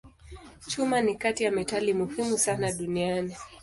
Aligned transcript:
Chuma 0.67 1.01
ni 1.01 1.15
kati 1.15 1.43
ya 1.43 1.51
metali 1.51 1.93
muhimu 1.93 2.37
sana 2.37 2.71
duniani. 2.71 3.35